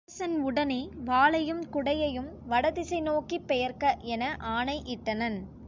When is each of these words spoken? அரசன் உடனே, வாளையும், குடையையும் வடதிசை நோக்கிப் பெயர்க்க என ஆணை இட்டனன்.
அரசன் 0.07 0.39
உடனே, 0.41 0.77
வாளையும், 1.05 1.61
குடையையும் 1.71 2.31
வடதிசை 2.45 3.01
நோக்கிப் 3.01 3.47
பெயர்க்க 3.47 3.93
என 4.09 4.23
ஆணை 4.51 4.77
இட்டனன். 4.87 5.39